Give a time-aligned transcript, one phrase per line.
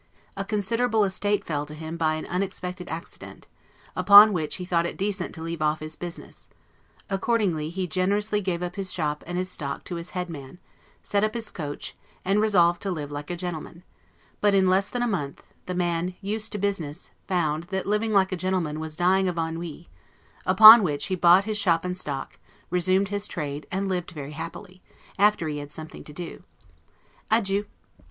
[0.35, 3.47] A considerable estate fell to him by an unexpected accident;
[3.95, 6.49] upon which he thought it decent to leave off his business;
[7.07, 10.57] accordingly he generously gave up his shop and his stock to his head man,
[11.03, 11.95] set up his coach,
[12.25, 13.83] and resolved to live like a gentleman;
[14.39, 18.31] but, in less than a month, the man, used to business, found, that living like
[18.31, 19.87] a gentleman was dying of ennui;
[20.47, 22.39] upon which he bought his shop and stock,
[22.71, 24.81] resumed his trade, and lived very happily,
[25.19, 26.41] after he had something to do.
[27.29, 27.65] Adieu.